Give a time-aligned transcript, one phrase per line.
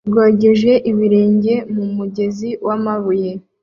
[0.09, 3.31] rwogeje ibirenge mu mugezi wamabuye